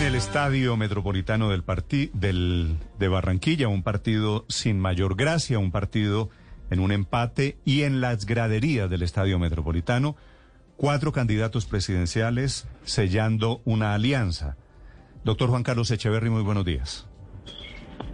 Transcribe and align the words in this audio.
En 0.00 0.06
el 0.06 0.14
estadio 0.14 0.78
metropolitano 0.78 1.50
del 1.50 1.62
del, 2.14 2.78
de 2.98 3.08
Barranquilla, 3.08 3.68
un 3.68 3.82
partido 3.82 4.46
sin 4.48 4.80
mayor 4.80 5.14
gracia, 5.14 5.58
un 5.58 5.70
partido 5.70 6.30
en 6.70 6.80
un 6.80 6.90
empate 6.90 7.58
y 7.66 7.82
en 7.82 8.00
las 8.00 8.24
graderías 8.24 8.88
del 8.88 9.02
estadio 9.02 9.38
metropolitano, 9.38 10.16
cuatro 10.78 11.12
candidatos 11.12 11.66
presidenciales 11.66 12.66
sellando 12.82 13.60
una 13.66 13.92
alianza. 13.92 14.56
Doctor 15.22 15.50
Juan 15.50 15.64
Carlos 15.64 15.90
Echeverry, 15.90 16.30
muy 16.30 16.42
buenos 16.44 16.64
días. 16.64 17.06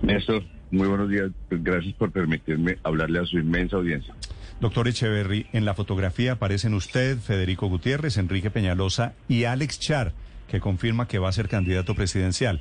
Néstor, 0.02 0.42
muy 0.72 0.88
buenos 0.88 1.08
días. 1.08 1.30
Gracias 1.50 1.94
por 1.94 2.10
permitirme 2.10 2.78
hablarle 2.82 3.20
a 3.20 3.26
su 3.26 3.38
inmensa 3.38 3.76
audiencia. 3.76 4.12
Doctor 4.60 4.88
Echeverry, 4.88 5.46
en 5.52 5.64
la 5.64 5.74
fotografía 5.74 6.32
aparecen 6.32 6.74
usted, 6.74 7.18
Federico 7.18 7.68
Gutiérrez, 7.68 8.16
Enrique 8.16 8.50
Peñalosa 8.50 9.14
y 9.28 9.44
Alex 9.44 9.78
Char 9.78 10.14
que 10.48 10.60
confirma 10.60 11.08
que 11.08 11.18
va 11.18 11.28
a 11.28 11.32
ser 11.32 11.48
candidato 11.48 11.94
presidencial. 11.94 12.60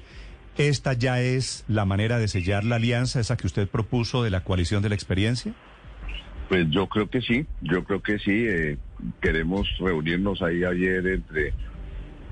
¿Esta 0.58 0.94
ya 0.94 1.20
es 1.20 1.66
la 1.68 1.86
manera 1.86 2.18
de 2.18 2.28
sellar 2.28 2.64
la 2.64 2.78
alianza, 2.78 3.20
esa 3.20 3.36
que 3.36 3.48
usted 3.48 3.68
propuso 3.68 4.24
de 4.24 4.30
la 4.30 4.44
coalición 4.44 4.82
de 4.82 4.90
la 4.90 4.96
experiencia? 4.96 5.54
Pues 6.48 6.70
yo 6.70 6.88
creo 6.88 7.10
que 7.10 7.22
sí, 7.22 7.46
yo 7.62 7.84
creo 7.84 8.02
que 8.02 8.20
sí. 8.20 8.46
Eh, 8.48 8.78
queremos 9.22 9.68
reunirnos 9.80 10.42
ahí 10.42 10.64
ayer 10.64 11.06
entre, 11.08 11.54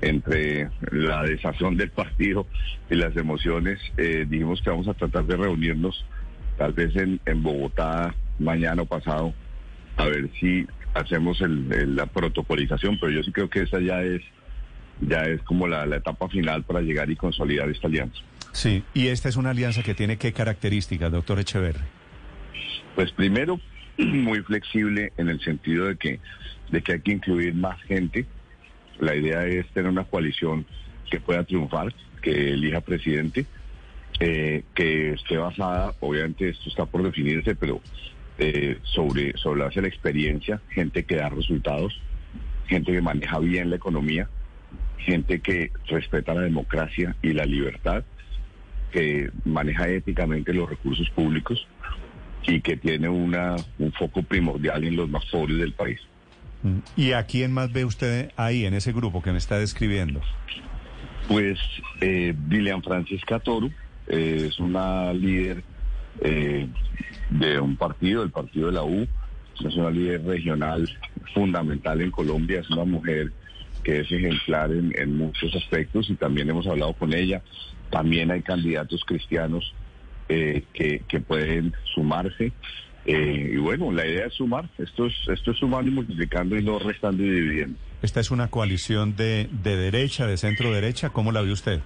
entre 0.00 0.70
la 0.90 1.22
desazón 1.22 1.76
del 1.76 1.90
partido 1.90 2.46
y 2.88 2.94
las 2.94 3.14
emociones. 3.16 3.78
Eh, 3.98 4.24
dijimos 4.28 4.62
que 4.62 4.70
vamos 4.70 4.88
a 4.88 4.94
tratar 4.94 5.26
de 5.26 5.36
reunirnos 5.36 6.04
tal 6.56 6.72
vez 6.72 6.96
en, 6.96 7.20
en 7.26 7.42
Bogotá 7.42 8.14
mañana 8.38 8.82
o 8.82 8.86
pasado, 8.86 9.34
a 9.96 10.04
ver 10.06 10.30
si 10.40 10.66
hacemos 10.94 11.38
la 11.40 12.06
protocolización, 12.06 12.98
pero 13.00 13.12
yo 13.12 13.22
sí 13.22 13.32
creo 13.32 13.50
que 13.50 13.62
esa 13.62 13.80
ya 13.80 14.02
es 14.02 14.22
ya 15.00 15.24
es 15.24 15.42
como 15.42 15.66
la, 15.66 15.84
etapa 15.84 16.28
final 16.28 16.62
para 16.64 16.80
llegar 16.80 17.10
y 17.10 17.16
consolidar 17.16 17.68
esta 17.68 17.86
alianza. 17.86 18.18
Sí, 18.52 18.84
y 18.94 19.08
esta 19.08 19.28
es 19.28 19.36
una 19.36 19.50
alianza 19.50 19.82
que 19.82 19.94
tiene 19.94 20.16
qué 20.16 20.32
características, 20.32 21.10
doctor 21.10 21.40
Echeverri. 21.40 21.80
Pues 22.94 23.10
primero, 23.12 23.60
muy 23.98 24.40
flexible 24.40 25.12
en 25.16 25.28
el 25.28 25.40
sentido 25.40 25.86
de 25.86 25.96
que, 25.96 26.20
de 26.70 26.82
que 26.82 26.92
hay 26.92 27.00
que 27.00 27.12
incluir 27.12 27.54
más 27.54 27.80
gente. 27.82 28.26
La 29.00 29.14
idea 29.14 29.44
es 29.46 29.66
tener 29.70 29.90
una 29.90 30.04
coalición 30.04 30.66
que 31.10 31.20
pueda 31.20 31.42
triunfar, 31.44 31.92
que 32.22 32.52
elija 32.52 32.80
presidente, 32.80 33.46
eh, 34.20 34.62
que 34.74 35.14
esté 35.14 35.36
basada, 35.36 35.94
obviamente 36.00 36.48
esto 36.48 36.68
está 36.68 36.86
por 36.86 37.02
definirse, 37.02 37.56
pero 37.56 37.80
eh, 38.38 38.78
sobre, 38.84 39.36
sobre 39.36 39.60
la, 39.60 39.70
la 39.74 39.88
experiencia, 39.88 40.60
gente 40.70 41.04
que 41.04 41.16
da 41.16 41.28
resultados, 41.28 42.00
gente 42.68 42.92
que 42.92 43.00
maneja 43.00 43.40
bien 43.40 43.70
la 43.70 43.76
economía 43.76 44.28
gente 44.98 45.40
que 45.40 45.70
respeta 45.86 46.34
la 46.34 46.42
democracia 46.42 47.16
y 47.22 47.32
la 47.32 47.44
libertad, 47.44 48.04
que 48.90 49.30
maneja 49.44 49.88
éticamente 49.88 50.54
los 50.54 50.68
recursos 50.68 51.08
públicos 51.10 51.66
y 52.46 52.60
que 52.60 52.76
tiene 52.76 53.08
una, 53.08 53.56
un 53.78 53.92
foco 53.92 54.22
primordial 54.22 54.84
en 54.84 54.96
los 54.96 55.08
más 55.08 55.24
pobres 55.26 55.58
del 55.58 55.72
país. 55.72 56.00
Mm. 56.62 56.78
¿Y 56.96 57.12
a 57.12 57.24
quién 57.24 57.52
más 57.52 57.72
ve 57.72 57.84
usted 57.84 58.30
ahí 58.36 58.64
en 58.64 58.74
ese 58.74 58.92
grupo 58.92 59.22
que 59.22 59.32
me 59.32 59.38
está 59.38 59.58
describiendo? 59.58 60.20
Pues 61.28 61.58
eh, 62.00 62.34
Dilian 62.48 62.82
Francisca 62.82 63.38
Toro 63.38 63.70
eh, 64.06 64.46
es 64.48 64.58
una 64.58 65.12
líder 65.12 65.62
eh, 66.20 66.68
de 67.30 67.60
un 67.60 67.76
partido, 67.76 68.22
el 68.22 68.30
partido 68.30 68.66
de 68.66 68.72
la 68.72 68.84
U, 68.84 69.06
es 69.64 69.76
una 69.76 69.90
líder 69.90 70.24
regional 70.24 70.88
fundamental 71.32 72.00
en 72.00 72.10
Colombia, 72.10 72.60
es 72.60 72.70
una 72.70 72.84
mujer 72.84 73.32
que 73.84 74.00
es 74.00 74.10
ejemplar 74.10 74.70
en, 74.72 75.16
muchos 75.16 75.54
aspectos 75.54 76.08
y 76.10 76.14
también 76.14 76.48
hemos 76.50 76.66
hablado 76.66 76.94
con 76.94 77.12
ella. 77.12 77.42
También 77.90 78.30
hay 78.30 78.42
candidatos 78.42 79.04
cristianos 79.04 79.72
eh, 80.28 80.64
que, 80.72 81.20
pueden 81.20 81.74
sumarse. 81.94 82.52
Eh, 83.06 83.50
y 83.52 83.56
bueno, 83.58 83.92
la 83.92 84.06
idea 84.06 84.26
es 84.26 84.34
sumar. 84.34 84.68
Esto 84.78 85.06
es, 85.06 85.14
esto 85.28 85.50
es 85.52 85.58
sumando 85.58 85.90
y 85.90 85.94
multiplicando 85.94 86.58
y 86.58 86.64
no 86.64 86.78
restando 86.78 87.22
y 87.22 87.30
dividiendo. 87.30 87.78
¿Esta 88.02 88.20
es 88.20 88.30
una 88.30 88.48
coalición 88.48 89.14
de, 89.16 89.48
de 89.62 89.76
derecha, 89.76 90.26
de 90.26 90.38
centro 90.38 90.72
derecha? 90.72 91.10
¿Cómo 91.10 91.30
la 91.30 91.42
ve 91.42 91.52
usted? 91.52 91.80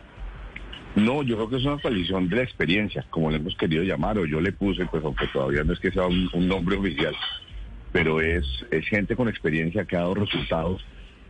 No, 0.95 1.23
yo 1.23 1.37
creo 1.37 1.51
que 1.51 1.57
es 1.57 1.65
una 1.65 1.79
coalición 1.79 2.29
de 2.29 2.37
la 2.37 2.43
experiencia, 2.43 3.05
como 3.11 3.31
le 3.31 3.37
hemos 3.37 3.55
querido 3.57 3.83
llamar, 3.83 4.19
o 4.19 4.25
yo 4.25 4.41
le 4.41 4.53
puse, 4.53 4.87
pues 4.87 5.05
aunque 5.05 5.27
todavía 5.29 5.63
no 5.65 5.73
es 5.73 5.81
que 5.81 5.91
sea 5.91 6.07
un, 6.07 6.31
un 6.33 6.49
nombre 6.49 6.77
oficial, 6.77 7.15
pero 7.93 8.21
es, 8.21 8.45
es 8.71 8.87
gente 8.89 9.15
con 9.15 9.29
experiencia 9.29 9.85
que 9.85 9.97
ha 9.97 10.01
dado 10.01 10.15
resultados 10.15 10.85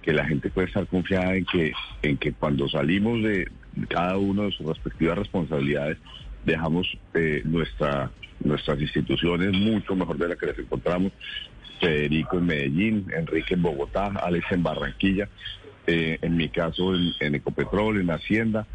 que 0.08 0.14
la 0.14 0.24
gente 0.24 0.48
puede 0.48 0.68
estar 0.68 0.86
confiada 0.86 1.36
en 1.36 1.44
que, 1.44 1.70
en 2.00 2.16
que 2.16 2.32
cuando 2.32 2.66
salimos 2.66 3.22
de 3.22 3.46
cada 3.90 4.16
uno 4.16 4.44
de 4.44 4.52
sus 4.52 4.66
respectivas 4.66 5.18
responsabilidades, 5.18 5.98
dejamos 6.46 6.96
eh, 7.12 7.42
nuestra, 7.44 8.10
nuestras 8.40 8.80
instituciones 8.80 9.52
mucho 9.52 9.94
mejor 9.94 10.16
de 10.16 10.28
las 10.28 10.38
que 10.38 10.46
las 10.46 10.58
encontramos. 10.58 11.12
Federico 11.78 12.38
en 12.38 12.46
Medellín, 12.46 13.06
Enrique 13.14 13.52
en 13.52 13.60
Bogotá, 13.60 14.06
Alex 14.22 14.50
en 14.50 14.62
Barranquilla, 14.62 15.28
eh, 15.86 16.16
en 16.22 16.38
mi 16.38 16.48
caso 16.48 16.94
en 16.94 17.34
Ecopetrol, 17.34 18.00
en 18.00 18.10
Hacienda, 18.10 18.66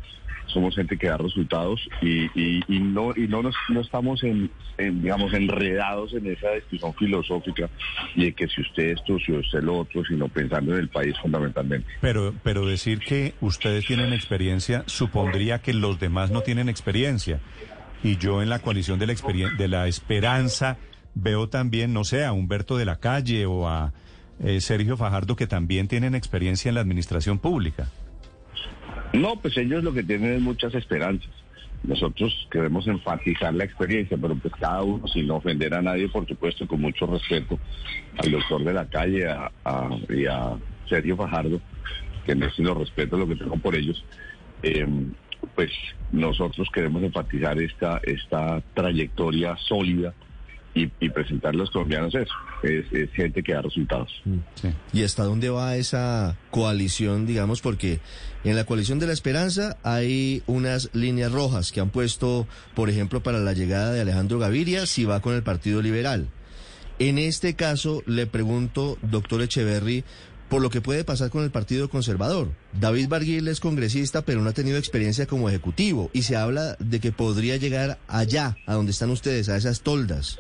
somos 0.48 0.76
gente 0.76 0.98
que 0.98 1.08
da 1.08 1.18
resultados 1.18 1.82
y, 2.02 2.26
y, 2.36 2.80
no 2.80 3.14
y 3.16 3.28
no 3.28 3.42
nos, 3.42 3.56
no 3.70 3.82
estamos 3.82 4.24
en, 4.24 4.50
digamos 4.78 5.34
enredados 5.34 6.14
en 6.14 6.28
esa 6.28 6.52
discusión 6.52 6.94
filosófica 6.94 7.70
y 8.16 8.26
de 8.26 8.34
que 8.34 8.48
si 8.48 8.62
usted 8.62 8.92
esto 8.92 9.18
si 9.20 9.32
usted 9.32 9.62
lo 9.62 9.80
otro 9.80 10.04
sino 10.06 10.28
pensando 10.28 10.74
en 10.74 10.80
el 10.80 10.90
país 10.90 11.16
fundamentalmente. 11.22 11.88
Pero 12.02 12.34
pero 12.44 12.66
decir 12.66 13.00
que 13.00 13.34
ustedes 13.42 13.86
tienen 13.86 14.14
experiencia 14.14 14.84
supondría 14.86 15.60
que 15.60 15.74
los 15.74 16.00
demás 16.00 16.32
no 16.32 16.42
tienen 16.42 16.70
experiencia. 16.70 17.40
Y 18.04 18.18
yo 18.18 18.42
en 18.42 18.50
la 18.50 18.60
coalición 18.60 19.00
de 19.00 19.08
la 19.08 19.14
de 19.58 19.68
la 19.68 19.88
esperanza 19.88 20.78
veo 21.16 21.48
también 21.48 21.94
no 21.94 22.04
sé 22.04 22.26
a 22.26 22.34
Humberto 22.34 22.78
de 22.78 22.86
la 22.86 22.98
Calle 22.98 23.46
o 23.46 23.68
a 23.68 23.94
eh, 24.44 24.60
Sergio 24.62 24.98
Fajardo 24.98 25.36
que 25.36 25.48
también 25.48 25.88
tienen 25.88 26.16
experiencia 26.16 26.70
en 26.70 26.76
la 26.76 26.82
administración 26.82 27.40
pública 27.40 27.88
no, 29.14 29.36
pues 29.38 29.58
ellos 29.58 29.84
lo 29.84 29.94
que 29.94 30.04
tienen 30.04 30.34
es 30.34 30.42
muchas 30.42 30.74
esperanzas. 30.76 31.30
Nosotros 31.84 32.48
queremos 32.50 32.88
enfatizar 32.88 33.54
la 33.54 33.66
experiencia, 33.66 34.18
pero 34.20 34.36
pues 34.36 34.54
cada 34.60 34.84
uno, 34.84 35.08
sin 35.08 35.30
ofender 35.30 35.74
a 35.74 35.82
nadie, 35.82 36.08
por 36.08 36.26
supuesto, 36.28 36.66
con 36.66 36.82
mucho 36.82 37.06
respeto 37.06 37.60
al 38.18 38.32
doctor 38.32 38.64
de 38.64 38.74
la 38.74 38.86
calle 38.86 39.28
a, 39.28 39.52
y 40.10 40.26
a 40.26 40.58
Sergio 40.88 41.18
Fajardo, 41.18 41.60
que 42.26 42.36
no 42.36 42.50
si 42.52 42.64
lo 42.64 42.74
respeto 42.74 43.18
lo 43.18 43.28
que 43.28 43.36
tengo 43.36 43.58
por 43.58 43.76
ellos, 43.76 44.04
eh, 44.64 44.88
pues 45.56 45.72
nosotros 46.12 46.70
queremos 46.74 47.04
enfatizar 47.04 47.60
esta, 47.62 48.00
esta 48.04 48.62
trayectoria 48.74 49.58
sólida 49.58 50.14
y, 50.76 50.88
presentar 51.10 51.54
a 51.54 51.58
los 51.58 51.70
colombianos 51.70 52.16
eso. 52.16 52.34
Es, 52.64 53.12
gente 53.12 53.44
que 53.44 53.54
da 53.54 53.62
resultados. 53.62 54.10
Mm, 54.26 54.38
¿Y 54.94 55.04
hasta 55.04 55.24
dónde 55.24 55.50
va 55.50 55.76
esa 55.76 56.38
coalición, 56.50 57.26
digamos? 57.26 57.62
Porque 57.62 58.00
en 58.44 58.56
la 58.56 58.66
coalición 58.66 59.00
de 59.00 59.08
la 59.08 59.14
esperanza 59.14 59.78
hay 59.84 60.42
unas 60.48 60.90
líneas 60.94 61.32
rojas 61.32 61.72
que 61.72 61.80
han 61.80 61.90
puesto, 61.90 62.48
por 62.74 62.90
ejemplo, 62.90 63.22
para 63.22 63.40
la 63.40 63.54
llegada 63.54 63.92
de 63.92 64.02
Alejandro 64.02 64.40
Gaviria, 64.40 64.86
si 64.86 65.06
va 65.06 65.22
con 65.22 65.36
el 65.36 65.44
Partido 65.44 65.82
Liberal. 65.82 66.28
En 67.00 67.18
este 67.18 67.56
caso, 67.56 68.04
le 68.06 68.28
pregunto, 68.28 68.98
doctor 69.02 69.42
Echeverry, 69.42 70.04
por 70.50 70.62
lo 70.62 70.70
que 70.70 70.82
puede 70.82 71.04
pasar 71.04 71.30
con 71.30 71.44
el 71.44 71.52
Partido 71.52 71.90
Conservador. 71.90 72.50
David 72.80 73.08
Barguil 73.08 73.48
es 73.48 73.60
congresista, 73.60 74.22
pero 74.24 74.42
no 74.42 74.50
ha 74.50 74.54
tenido 74.54 74.78
experiencia 74.78 75.26
como 75.26 75.50
ejecutivo 75.50 76.10
y 76.14 76.24
se 76.24 76.36
habla 76.36 76.76
de 76.80 77.00
que 77.00 77.12
podría 77.12 77.58
llegar 77.58 77.98
allá, 78.08 78.58
a 78.66 78.74
donde 78.74 78.92
están 78.92 79.10
ustedes, 79.10 79.50
a 79.50 79.58
esas 79.58 79.82
toldas. 79.82 80.38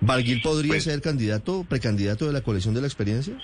¿Barguil 0.00 0.42
podría 0.42 0.72
pues- 0.72 0.84
ser 0.84 1.00
candidato, 1.00 1.64
precandidato 1.68 2.26
de 2.26 2.32
la 2.32 2.40
coalición 2.40 2.74
de 2.74 2.80
la 2.80 2.86
experiencia? 2.86 3.34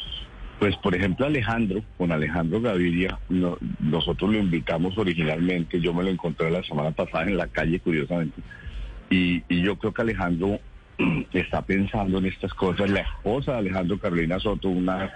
Pues, 0.58 0.76
por 0.76 0.94
ejemplo, 0.94 1.26
Alejandro, 1.26 1.82
con 1.98 2.12
Alejandro 2.12 2.60
Gaviria, 2.60 3.18
nosotros 3.80 4.30
lo 4.30 4.38
invitamos 4.38 4.96
originalmente, 4.96 5.80
yo 5.80 5.92
me 5.92 6.04
lo 6.04 6.10
encontré 6.10 6.52
la 6.52 6.62
semana 6.62 6.92
pasada 6.92 7.24
en 7.24 7.36
la 7.36 7.48
calle, 7.48 7.80
curiosamente, 7.80 8.40
y, 9.10 9.42
y 9.48 9.62
yo 9.62 9.76
creo 9.76 9.92
que 9.92 10.02
Alejandro 10.02 10.60
está 11.32 11.62
pensando 11.62 12.18
en 12.18 12.26
estas 12.26 12.54
cosas. 12.54 12.88
La 12.90 13.00
esposa 13.00 13.52
de 13.52 13.58
Alejandro, 13.58 13.98
Carolina 13.98 14.38
Soto, 14.38 14.68
una 14.68 15.12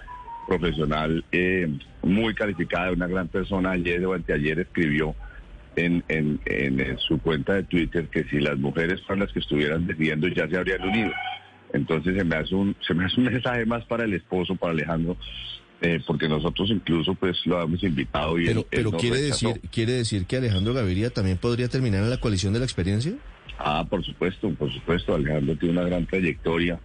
profesional 0.46 1.24
eh, 1.32 1.68
muy 2.02 2.34
calificada, 2.34 2.92
una 2.92 3.06
gran 3.06 3.28
persona, 3.28 3.72
ayer 3.72 4.04
o 4.06 4.14
anteayer 4.14 4.60
escribió 4.60 5.14
en, 5.76 6.02
en, 6.08 6.40
en, 6.46 6.98
su 6.98 7.18
cuenta 7.18 7.54
de 7.54 7.64
Twitter 7.64 8.08
que 8.08 8.24
si 8.24 8.40
las 8.40 8.56
mujeres 8.56 9.02
fueran 9.02 9.24
las 9.24 9.32
que 9.32 9.40
estuvieran 9.40 9.86
decidiendo 9.86 10.26
ya 10.28 10.48
se 10.48 10.56
habrían 10.56 10.82
unido. 10.82 11.12
Entonces 11.72 12.16
se 12.16 12.24
me 12.24 12.36
hace 12.36 12.54
un, 12.54 12.74
se 12.86 12.94
me 12.94 13.04
hace 13.04 13.20
un 13.20 13.26
mensaje 13.26 13.66
más 13.66 13.84
para 13.84 14.04
el 14.04 14.14
esposo, 14.14 14.56
para 14.56 14.72
Alejandro, 14.72 15.16
eh, 15.82 16.00
porque 16.06 16.28
nosotros 16.28 16.70
incluso 16.70 17.14
pues 17.14 17.36
lo 17.44 17.60
hemos 17.62 17.82
invitado 17.82 18.38
y 18.38 18.46
pero, 18.46 18.66
pero 18.70 18.92
quiere 18.92 19.20
decir 19.20 19.60
quiere 19.70 19.92
decir 19.92 20.24
que 20.24 20.36
Alejandro 20.36 20.72
Gaviria 20.72 21.10
también 21.10 21.36
podría 21.36 21.68
terminar 21.68 22.02
en 22.02 22.10
la 22.10 22.18
coalición 22.18 22.54
de 22.54 22.60
la 22.60 22.64
experiencia. 22.64 23.12
Ah 23.58 23.84
por 23.88 24.02
supuesto 24.02 24.48
por 24.54 24.72
supuesto 24.72 25.14
Alejandro 25.14 25.56
tiene 25.56 25.78
una 25.78 25.86
gran 25.86 26.06
trayectoria 26.06 26.80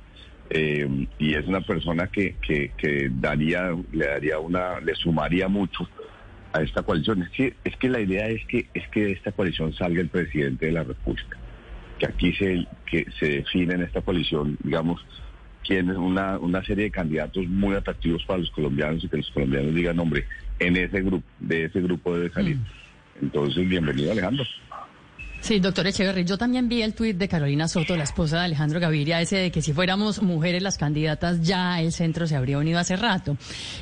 eh, 0.53 1.07
y 1.17 1.33
es 1.33 1.47
una 1.47 1.61
persona 1.61 2.07
que, 2.07 2.35
que, 2.41 3.09
daría, 3.13 3.75
le 3.91 4.05
daría 4.05 4.39
una, 4.39 4.79
le 4.79 4.95
sumaría 4.95 5.47
mucho 5.47 5.89
a 6.53 6.61
esta 6.61 6.83
coalición. 6.83 7.23
Es 7.23 7.29
que, 7.29 7.53
es 7.63 7.75
que 7.77 7.89
la 7.89 8.01
idea 8.01 8.27
es 8.27 8.45
que, 8.45 8.67
es 8.73 8.87
que 8.89 9.05
de 9.05 9.11
esta 9.13 9.31
coalición 9.31 9.73
salga 9.73 10.01
el 10.01 10.09
presidente 10.09 10.67
de 10.67 10.73
la 10.73 10.83
República. 10.83 11.37
Que 11.99 12.05
aquí 12.05 12.33
se, 12.33 12.67
que 12.85 13.05
se 13.19 13.29
define 13.29 13.75
en 13.75 13.81
esta 13.83 14.01
coalición, 14.01 14.57
digamos, 14.63 15.05
es 15.79 15.97
una, 15.97 16.37
una 16.37 16.63
serie 16.63 16.85
de 16.85 16.91
candidatos 16.91 17.47
muy 17.47 17.75
atractivos 17.75 18.23
para 18.25 18.39
los 18.39 18.51
colombianos 18.51 19.03
y 19.03 19.09
que 19.09 19.17
los 19.17 19.29
colombianos 19.31 19.73
digan, 19.73 19.99
hombre, 19.99 20.25
en 20.59 20.77
ese 20.77 21.01
grupo, 21.01 21.25
de 21.39 21.65
ese 21.65 21.81
grupo 21.81 22.15
debe 22.15 22.29
salir. 22.29 22.57
Mm. 22.57 22.65
Entonces, 23.23 23.67
bienvenido 23.67 24.11
Alejandro. 24.11 24.43
Sí, 25.41 25.59
doctor 25.59 25.87
Echeverry, 25.87 26.23
yo 26.23 26.37
también 26.37 26.69
vi 26.69 26.83
el 26.83 26.93
tuit 26.93 27.17
de 27.17 27.27
Carolina 27.27 27.67
Soto, 27.67 27.97
la 27.97 28.03
esposa 28.03 28.37
de 28.37 28.45
Alejandro 28.45 28.79
Gaviria, 28.79 29.19
ese 29.19 29.37
de 29.37 29.51
que 29.51 29.63
si 29.63 29.73
fuéramos 29.73 30.21
mujeres 30.21 30.61
las 30.61 30.77
candidatas 30.77 31.41
ya 31.41 31.81
el 31.81 31.91
centro 31.91 32.27
se 32.27 32.35
habría 32.35 32.59
unido 32.59 32.77
hace 32.77 32.95
rato. 32.95 33.35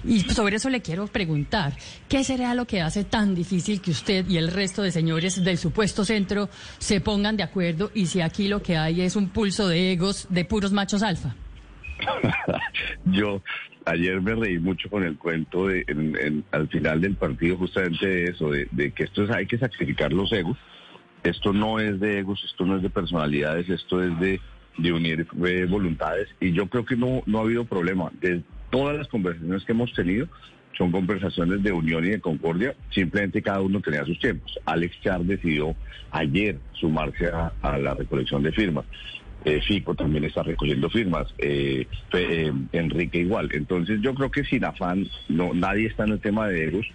Y 0.05 0.21
sobre 0.21 0.55
eso 0.55 0.69
le 0.69 0.81
quiero 0.81 1.07
preguntar, 1.07 1.73
¿qué 2.07 2.23
será 2.23 2.55
lo 2.55 2.65
que 2.65 2.79
hace 2.79 3.03
tan 3.03 3.35
difícil 3.35 3.81
que 3.81 3.91
usted 3.91 4.25
y 4.29 4.37
el 4.37 4.51
resto 4.51 4.81
de 4.81 4.91
señores 4.91 5.43
del 5.43 5.57
supuesto 5.57 6.05
centro 6.05 6.47
se 6.77 7.01
pongan 7.01 7.35
de 7.35 7.43
acuerdo 7.43 7.91
y 7.93 8.05
si 8.05 8.21
aquí 8.21 8.47
lo 8.47 8.63
que 8.63 8.77
hay 8.77 9.01
es 9.01 9.17
un 9.17 9.27
pulso 9.27 9.67
de 9.67 9.91
egos 9.91 10.27
de 10.29 10.45
puros 10.45 10.71
machos 10.71 11.03
alfa? 11.03 11.35
yo 13.05 13.41
ayer 13.83 14.21
me 14.21 14.33
reí 14.33 14.59
mucho 14.59 14.89
con 14.89 15.03
el 15.03 15.17
cuento 15.17 15.67
de 15.67 15.85
al 16.51 16.69
final 16.69 17.01
del 17.01 17.15
partido 17.15 17.57
justamente 17.57 18.07
de 18.07 18.23
eso, 18.29 18.49
de, 18.49 18.65
de 18.71 18.91
que 18.91 19.03
esto 19.03 19.25
es, 19.25 19.29
hay 19.29 19.45
que 19.45 19.57
sacrificar 19.57 20.13
los 20.13 20.31
egos 20.31 20.57
esto 21.23 21.53
no 21.53 21.79
es 21.79 21.99
de 21.99 22.19
egos, 22.19 22.43
esto 22.45 22.65
no 22.65 22.77
es 22.77 22.81
de 22.81 22.89
personalidades, 22.89 23.69
esto 23.69 24.01
es 24.03 24.17
de, 24.19 24.39
unir 24.91 25.27
eh, 25.45 25.65
voluntades 25.69 26.29
y 26.39 26.53
yo 26.53 26.67
creo 26.67 26.85
que 26.85 26.95
no, 26.95 27.21
no 27.25 27.39
ha 27.39 27.41
habido 27.41 27.65
problema. 27.65 28.11
De 28.21 28.41
todas 28.69 28.97
las 28.97 29.07
conversaciones 29.09 29.65
que 29.65 29.73
hemos 29.73 29.91
tenido 29.93 30.27
son 30.77 30.91
conversaciones 30.91 31.61
de 31.61 31.73
unión 31.73 32.05
y 32.05 32.11
de 32.11 32.21
concordia, 32.21 32.73
simplemente 32.89 33.41
cada 33.41 33.59
uno 33.59 33.81
tenía 33.81 34.05
sus 34.05 34.17
tiempos. 34.19 34.57
Alex 34.65 35.01
Char 35.01 35.21
decidió 35.23 35.75
ayer 36.11 36.57
sumarse 36.71 37.27
a, 37.27 37.77
la 37.77 37.93
recolección 37.93 38.41
de 38.43 38.53
firmas. 38.53 38.85
Eh, 39.43 39.61
Fico 39.67 39.93
también 39.95 40.23
está 40.23 40.43
recogiendo 40.43 40.89
firmas, 40.89 41.27
eh, 41.37 41.85
Enrique 42.71 43.19
igual. 43.19 43.49
Entonces 43.51 43.99
yo 44.01 44.13
creo 44.15 44.31
que 44.31 44.45
sin 44.45 44.63
afán, 44.63 45.05
no, 45.27 45.53
nadie 45.53 45.87
está 45.87 46.05
en 46.05 46.13
el 46.13 46.21
tema 46.21 46.47
de 46.47 46.67
egos. 46.67 46.85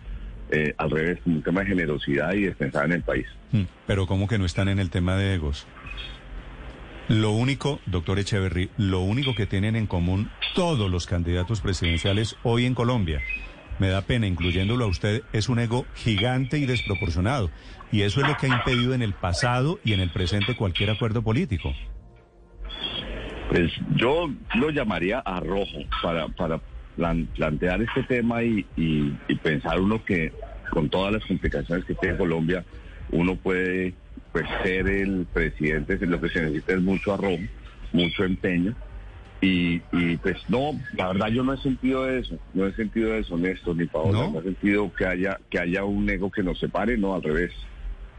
Eh, 0.55 0.73
al 0.79 0.89
revés, 0.89 1.19
como 1.25 1.37
un 1.37 1.43
tema 1.43 1.63
de 1.63 1.67
generosidad 1.67 2.33
y 2.33 2.43
de 2.43 2.53
pensar 2.53 2.85
en 2.85 2.93
el 2.93 3.03
país. 3.03 3.27
Hmm, 3.51 3.65
pero 3.89 4.07
¿cómo 4.07 4.29
que 4.29 4.39
no 4.39 4.45
están 4.45 4.69
en 4.69 4.79
el 4.79 4.89
tema 4.89 5.17
de 5.17 5.35
egos? 5.35 5.67
Lo 7.09 7.33
único, 7.33 7.81
doctor 7.87 8.21
Echeverry, 8.21 8.71
lo 8.77 9.01
único 9.01 9.35
que 9.35 9.47
tienen 9.47 9.75
en 9.75 9.89
común 9.89 10.31
todos 10.55 10.89
los 10.89 11.07
candidatos 11.07 11.61
presidenciales 11.61 12.37
hoy 12.45 12.67
en 12.67 12.75
Colombia, 12.75 13.21
me 13.81 13.89
da 13.89 14.03
pena, 14.03 14.29
incluyéndolo 14.29 14.85
a 14.85 14.89
usted, 14.89 15.25
es 15.33 15.49
un 15.49 15.59
ego 15.59 15.87
gigante 15.97 16.59
y 16.59 16.67
desproporcionado. 16.67 17.51
Y 17.91 18.03
eso 18.03 18.21
es 18.21 18.29
lo 18.29 18.37
que 18.37 18.47
ha 18.47 18.57
impedido 18.57 18.95
en 18.95 19.03
el 19.03 19.13
pasado 19.13 19.81
y 19.85 19.93
en 19.93 19.99
el 19.99 20.11
presente 20.11 20.55
cualquier 20.55 20.91
acuerdo 20.91 21.23
político. 21.23 21.73
Pues 23.51 23.73
yo 23.97 24.31
lo 24.55 24.71
llamaría 24.71 25.19
arrojo 25.19 25.79
para, 26.01 26.29
para 26.29 26.61
plantear 26.97 27.83
este 27.83 28.03
tema 28.05 28.43
y, 28.43 28.67
pensar 29.43 29.81
uno 29.81 30.03
que 30.05 30.33
con 30.71 30.89
todas 30.89 31.13
las 31.13 31.25
complicaciones 31.25 31.85
que 31.85 31.95
tiene 31.95 32.17
Colombia, 32.17 32.65
uno 33.11 33.37
puede 33.37 33.95
pues 34.33 34.47
ser 34.63 34.89
el 34.89 35.27
presidente, 35.33 35.99
lo 36.07 36.21
que 36.21 36.29
se 36.29 36.41
necesita 36.43 36.75
es 36.75 36.81
mucho 36.81 37.15
arroz, 37.15 37.41
mucho 37.93 38.25
empeño. 38.25 38.75
Y, 39.41 39.79
pues 40.23 40.39
no, 40.49 40.71
la 40.95 41.09
verdad 41.09 41.29
yo 41.29 41.45
no 41.45 41.53
he 41.53 41.59
sentido 41.59 42.09
eso, 42.09 42.39
no 42.55 42.67
he 42.67 42.73
sentido 42.73 43.11
deshonesto 43.13 43.75
ni 43.75 43.85
Paola, 43.85 44.31
no 44.33 44.41
he 44.41 44.43
sentido 44.43 44.91
que 44.95 45.05
haya, 45.05 45.39
que 45.51 45.59
haya 45.59 45.85
un 45.85 46.09
ego 46.09 46.31
que 46.31 46.43
nos 46.43 46.59
separe, 46.59 46.97
no, 46.97 47.15
al 47.15 47.23
revés. 47.23 47.53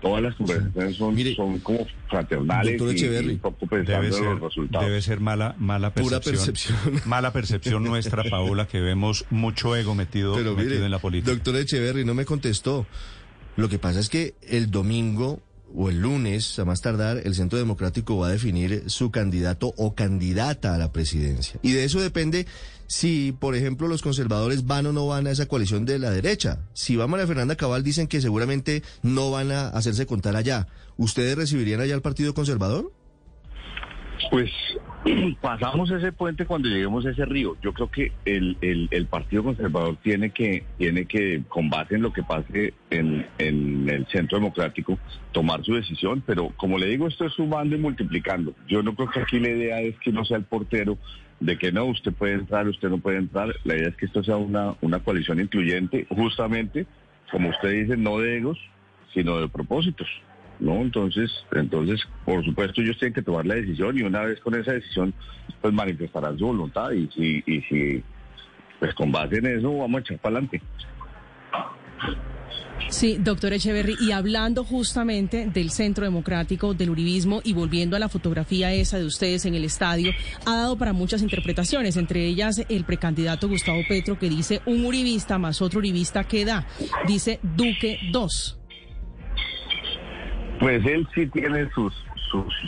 Todas 0.01 0.21
las 0.21 0.36
conversaciones 0.36 1.36
son, 1.36 1.59
como 1.59 1.88
fraternales 2.09 2.75
y, 2.75 3.36
poco 3.38 3.65
debe 3.69 4.12
ser, 4.12 4.24
los 4.24 4.42
resultados. 4.42 4.86
Debe 4.86 5.01
ser 5.01 5.19
mala, 5.19 5.56
mala 5.57 5.94
percepción. 5.94 6.77
Mala 7.06 7.31
percepción 7.33 7.83
nuestra, 7.83 8.24
Paola, 8.24 8.68
que 8.68 8.81
vemos 8.81 9.25
mucho 9.30 9.75
ego 9.75 9.95
metido, 9.95 10.38
en 10.38 10.92
la 10.92 11.00
política. 11.00 11.31
Doctor 11.31 11.56
Echeverry 11.57 12.06
no 12.06 12.13
me 12.13 12.25
contestó. 12.25 12.86
Lo 13.56 13.69
que 13.69 13.80
pasa 13.80 14.00
es 14.00 14.09
que 14.09 14.36
el 14.42 14.69
domingo 14.69 15.39
o 15.73 15.89
el 15.89 16.01
lunes, 16.01 16.57
a 16.59 16.65
más 16.65 16.81
tardar, 16.81 17.21
el 17.23 17.35
Centro 17.35 17.57
Democrático 17.57 18.17
va 18.17 18.27
a 18.27 18.31
definir 18.31 18.83
su 18.88 19.12
candidato 19.12 19.73
o 19.77 19.95
candidata 19.95 20.73
a 20.73 20.77
la 20.77 20.91
presidencia. 20.91 21.59
Y 21.62 21.73
de 21.73 21.83
eso 21.85 22.00
depende 22.00 22.45
si, 22.88 23.31
por 23.31 23.56
ejemplo, 23.56 23.88
los 23.88 24.01
conservadores 24.01 24.65
van 24.65 24.85
o 24.85 24.94
no 24.94 25.07
van 25.07 25.27
a 25.27 25.31
esa 25.31 25.47
coalición 25.47 25.85
de 25.85 26.00
la 26.00 26.12
derecha. 26.12 26.59
Si 26.73 26.95
va 26.95 27.07
María 27.07 27.27
Fernanda 27.27 27.56
Cabal, 27.56 27.83
dicen 27.83 28.07
que 28.07 28.21
seguramente 28.21 28.83
no 29.01 29.31
van 29.31 29.51
a 29.51 29.69
hacerse 29.69 30.06
contar 30.06 30.35
allá. 30.35 30.67
¿Ustedes 30.97 31.35
recibirían 31.35 31.81
allá 31.81 31.95
al 31.95 32.01
Partido 32.01 32.33
Conservador? 32.33 32.91
Pues 34.31 34.50
pasamos 35.42 35.92
ese 35.92 36.12
puente 36.12 36.46
cuando 36.46 36.68
lleguemos 36.68 37.06
a 37.06 37.12
ese 37.12 37.25
río. 37.25 37.56
Yo 37.62 37.74
creo 37.74 37.90
que 37.90 38.12
el, 38.25 38.57
el, 38.62 39.06
Partido 39.06 39.44
Conservador 39.44 39.98
tiene 39.98 40.31
que, 40.31 40.63
tiene 40.78 41.06
que, 41.06 41.44
con 41.48 41.69
base 41.69 41.96
en 41.96 42.02
lo 42.02 42.12
que 42.12 42.24
pase 42.24 42.74
en, 42.90 43.25
en, 43.38 43.88
el 43.90 44.07
Centro 44.07 44.40
Democrático, 44.40 44.98
tomar 45.31 45.63
su 45.63 45.75
decisión. 45.75 46.24
Pero 46.25 46.50
como 46.57 46.78
le 46.78 46.88
digo, 46.88 47.07
esto 47.07 47.25
es 47.25 47.34
sumando 47.34 47.75
y 47.75 47.80
multiplicando. 47.80 48.54
Yo 48.68 48.81
no 48.81 48.96
creo 48.96 49.10
que 49.10 49.19
aquí 49.19 49.40
la 49.40 49.50
idea 49.50 49.80
es 49.81 49.98
que 50.00 50.12
no 50.12 50.25
sea 50.25 50.38
el 50.38 50.46
portero 50.46 50.98
de 51.40 51.57
que 51.57 51.72
no, 51.72 51.86
usted 51.86 52.13
puede 52.13 52.34
entrar, 52.34 52.68
usted 52.68 52.90
no 52.90 52.98
puede 52.98 53.18
entrar. 53.18 53.54
La 53.63 53.75
idea 53.75 53.90
es 53.90 53.96
que 53.96 54.07
esto 54.07 54.24
sea 54.24 54.38
una, 54.38 54.75
una 54.81 55.00
coalición 55.00 55.40
incluyente, 55.40 56.07
justamente, 56.10 56.88
como 57.31 57.50
usted 57.50 57.72
dice, 57.72 57.98
no 57.98 58.19
de 58.19 58.38
egos, 58.38 58.57
sino 59.13 59.40
de 59.40 59.48
propósitos. 59.48 60.07
¿No? 60.60 60.81
Entonces, 60.81 61.31
entonces, 61.52 62.02
por 62.25 62.44
supuesto, 62.44 62.81
ellos 62.81 62.98
tienen 62.98 63.13
que 63.13 63.22
tomar 63.22 63.46
la 63.46 63.56
decisión 63.56 63.98
y 63.98 64.04
una 64.04 64.22
vez 64.22 64.40
con 64.40 64.56
esa 64.56 64.74
decisión, 64.74 65.13
pues 65.62 65.74
manifestarán 65.74 66.38
su 66.38 66.46
voluntad 66.46 66.92
y 66.92 67.07
si, 67.16 67.44
y 67.46 68.04
pues 68.80 68.94
con 68.94 69.12
base 69.12 69.38
en 69.38 69.46
eso 69.48 69.78
vamos 69.78 69.98
a 69.98 70.00
echar 70.02 70.19
para 70.19 70.38
adelante. 70.38 70.62
Sí, 72.90 73.18
doctor 73.19 73.52
Echeverry, 73.54 73.96
y 74.00 74.12
hablando 74.12 74.63
justamente 74.63 75.48
del 75.48 75.72
Centro 75.72 76.06
Democrático, 76.06 76.74
del 76.74 76.92
Uribismo 76.92 77.42
y 77.44 77.54
volviendo 77.54 77.96
a 77.96 78.00
la 78.00 78.10
fotografía 78.10 78.74
esa 78.74 79.00
de 79.00 79.06
ustedes 79.06 79.46
en 79.46 79.56
el 79.56 79.66
estadio, 79.66 80.12
ha 80.46 80.56
dado 80.57 80.78
para 80.78 80.94
muchas 80.94 81.22
interpretaciones, 81.22 81.98
entre 81.98 82.25
ellas 82.25 82.63
el 82.69 82.84
precandidato 82.84 83.50
Gustavo 83.50 83.81
Petro 83.88 84.19
que 84.19 84.30
dice 84.30 84.62
un 84.66 84.86
uribista 84.86 85.40
más 85.40 85.62
otro 85.62 85.80
uribista 85.80 86.25
que 86.25 86.46
da, 86.46 86.68
dice 87.07 87.40
Duque 87.42 88.00
2. 88.12 88.64
Pues 90.66 90.84
él 90.88 91.07
sí 91.14 91.28
tiene 91.28 91.69
sus, 91.76 91.94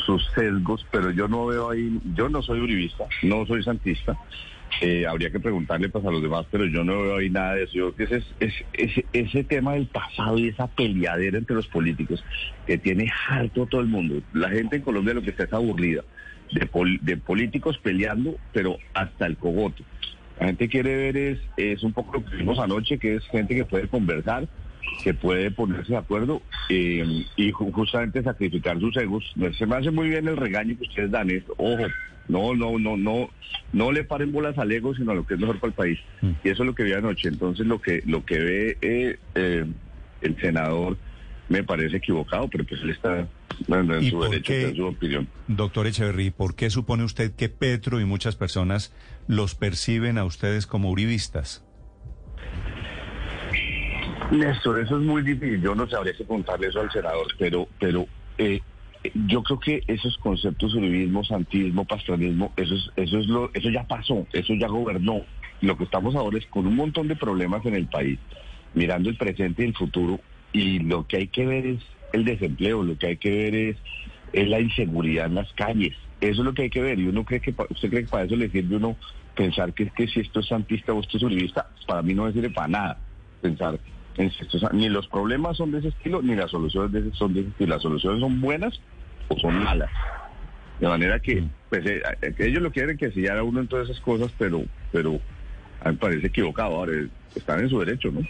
sus, 0.05 0.23
sesgos, 0.35 0.85
pero 0.91 1.09
yo 1.09 1.27
no 1.27 1.47
veo 1.47 1.71
ahí, 1.71 1.99
yo 2.13 2.29
no 2.29 2.43
soy 2.43 2.59
uribista, 2.59 3.05
no 3.23 3.43
soy 3.47 3.63
santista. 3.63 4.15
Eh, 4.81 5.07
habría 5.07 5.31
que 5.31 5.39
preguntarle 5.39 5.89
pues, 5.89 6.05
a 6.05 6.11
los 6.11 6.21
demás, 6.21 6.45
pero 6.51 6.67
yo 6.67 6.83
no 6.83 7.01
veo 7.01 7.17
ahí 7.17 7.31
nada 7.31 7.55
de 7.55 7.63
eso. 7.63 7.73
Yo 7.73 7.93
creo 7.95 8.07
que 8.07 8.23
ese, 8.39 9.03
ese, 9.13 9.43
tema 9.45 9.73
del 9.73 9.87
pasado 9.87 10.37
y 10.37 10.49
esa 10.49 10.67
peleadera 10.67 11.39
entre 11.39 11.55
los 11.55 11.65
políticos 11.69 12.23
que 12.67 12.77
tiene 12.77 13.11
harto 13.29 13.65
todo 13.65 13.81
el 13.81 13.87
mundo. 13.87 14.21
La 14.31 14.51
gente 14.51 14.75
en 14.75 14.83
Colombia 14.83 15.15
lo 15.15 15.23
que 15.23 15.31
está 15.31 15.45
es 15.45 15.53
aburrida 15.53 16.03
de, 16.51 16.69
de 17.01 17.17
políticos 17.17 17.79
peleando, 17.79 18.37
pero 18.53 18.77
hasta 18.93 19.25
el 19.25 19.37
cogote. 19.37 19.83
La 20.39 20.45
gente 20.45 20.69
quiere 20.69 20.95
ver 20.95 21.17
es, 21.17 21.39
es 21.57 21.81
un 21.81 21.93
poco 21.93 22.19
lo 22.19 22.25
que 22.25 22.35
vimos 22.35 22.59
anoche, 22.59 22.99
que 22.99 23.15
es 23.15 23.23
gente 23.29 23.55
que 23.55 23.65
puede 23.65 23.87
conversar, 23.87 24.47
que 25.03 25.13
puede 25.13 25.51
ponerse 25.51 25.93
de 25.93 25.97
acuerdo 25.97 26.41
eh, 26.69 27.25
y 27.35 27.51
justamente 27.51 28.23
sacrificar 28.23 28.79
sus 28.79 28.95
egos. 28.97 29.23
Se 29.57 29.65
me 29.65 29.75
hace 29.75 29.91
muy 29.91 30.09
bien 30.09 30.27
el 30.27 30.37
regaño 30.37 30.77
que 30.77 30.87
ustedes 30.87 31.11
dan, 31.11 31.29
esto. 31.29 31.53
ojo, 31.57 31.85
no, 32.27 32.53
no, 32.55 32.77
no, 32.77 32.97
no, 32.97 33.29
no 33.71 33.91
le 33.91 34.03
paren 34.03 34.31
bolas 34.31 34.57
al 34.57 34.71
ego, 34.71 34.93
sino 34.95 35.11
a 35.11 35.15
lo 35.15 35.25
que 35.25 35.35
es 35.35 35.39
mejor 35.39 35.59
para 35.59 35.69
el 35.69 35.75
país. 35.75 35.99
Mm. 36.21 36.31
Y 36.43 36.49
eso 36.49 36.63
es 36.63 36.67
lo 36.67 36.75
que 36.75 36.83
vi 36.83 36.93
anoche. 36.93 37.29
Entonces 37.29 37.65
lo 37.65 37.81
que, 37.81 38.01
lo 38.05 38.25
que 38.25 38.39
ve 38.39 38.77
eh, 38.81 39.19
eh, 39.35 39.65
el 40.21 40.41
senador 40.41 40.97
me 41.49 41.63
parece 41.63 41.97
equivocado, 41.97 42.49
pero 42.49 42.65
pues 42.65 42.81
él 42.81 42.89
está 42.89 43.27
en 43.67 44.09
su 44.09 44.21
derecho, 44.21 44.53
en 44.53 44.75
su 44.75 44.85
opinión. 44.85 45.27
Doctor 45.47 45.87
Echeverry, 45.87 46.31
¿por 46.31 46.55
qué 46.55 46.69
supone 46.69 47.03
usted 47.03 47.31
que 47.33 47.49
Petro 47.49 48.01
y 48.01 48.05
muchas 48.05 48.35
personas 48.35 48.93
los 49.27 49.55
perciben 49.55 50.17
a 50.17 50.25
ustedes 50.25 50.67
como 50.67 50.91
uribistas? 50.91 51.63
Néstor, 54.31 54.79
eso 54.79 54.97
es 54.97 55.03
muy 55.03 55.21
difícil. 55.21 55.61
Yo 55.61 55.73
no 55.73 55.87
sabría 55.87 56.13
que 56.13 56.25
contarle 56.25 56.67
eso 56.67 56.81
al 56.81 56.91
senador, 56.91 57.27
pero, 57.37 57.67
pero 57.79 58.07
eh, 58.37 58.61
yo 59.27 59.41
creo 59.43 59.59
que 59.59 59.83
esos 59.87 60.17
conceptos 60.17 60.73
uribismo, 60.73 61.23
santismo, 61.23 61.85
pastoralismo, 61.85 62.51
eso 62.57 62.75
es, 62.75 62.91
eso 62.95 63.19
es 63.19 63.27
lo, 63.27 63.49
eso 63.53 63.69
ya 63.69 63.85
pasó, 63.85 64.27
eso 64.33 64.53
ya 64.55 64.67
gobernó. 64.67 65.21
Lo 65.61 65.77
que 65.77 65.85
estamos 65.85 66.15
ahora 66.15 66.37
es 66.37 66.45
con 66.47 66.67
un 66.67 66.75
montón 66.75 67.07
de 67.07 67.15
problemas 67.15 67.65
en 67.65 67.75
el 67.75 67.87
país, 67.87 68.19
mirando 68.73 69.09
el 69.09 69.17
presente 69.17 69.63
y 69.63 69.67
el 69.67 69.75
futuro, 69.75 70.19
y 70.51 70.79
lo 70.79 71.07
que 71.07 71.17
hay 71.17 71.27
que 71.27 71.45
ver 71.45 71.65
es 71.65 71.79
el 72.13 72.25
desempleo, 72.25 72.83
lo 72.83 72.97
que 72.97 73.07
hay 73.07 73.17
que 73.17 73.29
ver 73.29 73.55
es, 73.55 73.77
es 74.33 74.47
la 74.49 74.59
inseguridad 74.59 75.27
en 75.27 75.35
las 75.35 75.51
calles. 75.53 75.95
Eso 76.19 76.41
es 76.41 76.45
lo 76.45 76.53
que 76.53 76.63
hay 76.63 76.69
que 76.69 76.81
ver. 76.81 76.99
Y 76.99 77.07
uno 77.07 77.23
cree 77.23 77.39
que 77.39 77.53
usted 77.69 77.89
cree 77.89 78.03
que 78.03 78.09
para 78.09 78.23
eso 78.23 78.35
le 78.35 78.49
sirve 78.49 78.75
uno 78.75 78.97
pensar 79.35 79.73
que 79.73 79.83
es 79.83 79.93
que 79.93 80.07
si 80.07 80.19
esto 80.19 80.39
es 80.39 80.47
santista 80.47 80.93
o 80.93 80.99
esto 80.99 81.17
es 81.17 81.23
uribista, 81.23 81.69
para 81.85 82.01
mí 82.01 82.13
no 82.13 82.25
me 82.25 82.33
sirve 82.33 82.49
para 82.49 82.67
nada 82.67 83.01
pensar 83.41 83.79
Insisto, 84.17 84.57
o 84.57 84.59
sea, 84.59 84.69
ni 84.73 84.89
los 84.89 85.07
problemas 85.07 85.57
son 85.57 85.71
de 85.71 85.79
ese 85.79 85.89
estilo, 85.89 86.21
ni 86.21 86.35
las 86.35 86.49
soluciones 86.49 86.91
de 86.91 86.99
ese, 86.99 87.11
son 87.13 87.33
de 87.33 87.41
ese 87.41 87.49
estilo. 87.49 87.75
Las 87.75 87.83
soluciones 87.83 88.19
son 88.19 88.41
buenas 88.41 88.79
o 89.27 89.37
son 89.37 89.63
malas. 89.63 89.89
De 90.79 90.87
manera 90.87 91.19
que, 91.19 91.43
pues, 91.69 91.85
eh, 91.85 92.01
eh, 92.21 92.33
ellos 92.39 92.61
lo 92.61 92.71
quieren 92.71 92.97
que 92.97 93.11
sellara 93.11 93.43
uno 93.43 93.59
en 93.59 93.67
todas 93.67 93.89
esas 93.89 94.01
cosas, 94.01 94.31
pero, 94.37 94.63
pero 94.91 95.19
a 95.81 95.89
mí 95.89 95.91
me 95.91 95.97
parece 95.97 96.27
equivocado. 96.27 96.75
Ahora, 96.75 96.93
eh, 96.93 97.07
están 97.35 97.59
en 97.59 97.69
su 97.69 97.79
derecho, 97.79 98.11
¿no? 98.11 98.21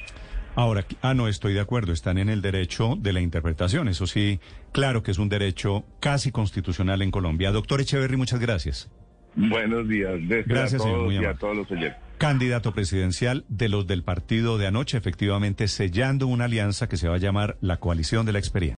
Ahora, 0.56 0.86
ah, 1.04 1.14
no, 1.14 1.28
estoy 1.28 1.54
de 1.54 1.60
acuerdo, 1.60 1.94
están 1.94 2.18
en 2.18 2.30
el 2.30 2.42
derecho 2.42 2.96
de 2.98 3.14
la 3.14 3.22
interpretación. 3.22 3.88
Eso 3.88 4.08
sí, 4.08 4.40
claro 4.72 5.04
que 5.04 5.12
es 5.12 5.20
un 5.20 5.30
derecho 5.30 5.86
casi 6.00 6.32
constitucional 6.32 7.02
en 7.04 7.12
Colombia. 7.12 7.52
Doctor 7.52 7.80
Echeverry, 7.80 8.18
muchas 8.18 8.40
gracias. 8.40 8.90
Buenos 9.36 9.88
días. 9.88 10.16
Gracias, 10.28 10.82
a 10.82 10.84
señor, 10.84 10.98
todos 10.98 11.06
muy 11.06 11.20
y 11.20 11.26
a 11.26 11.34
todos 11.36 11.58
los 11.58 11.72
oyentes. 11.72 12.07
Candidato 12.18 12.74
presidencial 12.74 13.46
de 13.48 13.70
los 13.70 13.86
del 13.86 14.04
partido 14.04 14.58
de 14.58 14.66
anoche, 14.66 14.98
efectivamente 14.98 15.68
sellando 15.68 16.26
una 16.26 16.46
alianza 16.46 16.90
que 16.90 16.98
se 16.98 17.08
va 17.08 17.16
a 17.16 17.20
llamar 17.20 17.58
la 17.62 17.78
coalición 17.78 18.26
de 18.26 18.32
la 18.32 18.40
experiencia. 18.40 18.76